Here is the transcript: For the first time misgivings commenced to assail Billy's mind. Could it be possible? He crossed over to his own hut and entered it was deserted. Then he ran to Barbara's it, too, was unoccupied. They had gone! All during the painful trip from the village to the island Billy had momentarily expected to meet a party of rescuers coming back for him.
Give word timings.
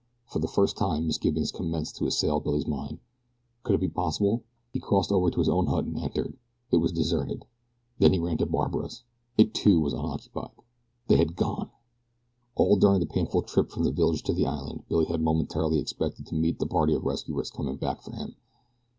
For 0.25 0.39
the 0.39 0.47
first 0.47 0.77
time 0.77 1.05
misgivings 1.05 1.51
commenced 1.51 1.97
to 1.97 2.07
assail 2.07 2.39
Billy's 2.39 2.65
mind. 2.65 2.97
Could 3.61 3.75
it 3.75 3.81
be 3.81 3.87
possible? 3.87 4.41
He 4.73 4.79
crossed 4.79 5.11
over 5.11 5.29
to 5.29 5.37
his 5.37 5.47
own 5.47 5.67
hut 5.67 5.85
and 5.85 5.99
entered 5.99 6.39
it 6.71 6.77
was 6.77 6.91
deserted. 6.91 7.45
Then 7.99 8.11
he 8.13 8.17
ran 8.17 8.39
to 8.39 8.47
Barbara's 8.47 9.03
it, 9.37 9.53
too, 9.53 9.79
was 9.79 9.93
unoccupied. 9.93 10.55
They 11.05 11.17
had 11.17 11.35
gone! 11.35 11.69
All 12.55 12.77
during 12.77 12.99
the 12.99 13.05
painful 13.05 13.43
trip 13.43 13.69
from 13.69 13.83
the 13.83 13.91
village 13.91 14.23
to 14.23 14.33
the 14.33 14.47
island 14.47 14.85
Billy 14.89 15.05
had 15.05 15.21
momentarily 15.21 15.77
expected 15.77 16.25
to 16.25 16.33
meet 16.35 16.59
a 16.59 16.65
party 16.65 16.95
of 16.95 17.03
rescuers 17.05 17.51
coming 17.51 17.75
back 17.77 18.01
for 18.01 18.11
him. 18.15 18.35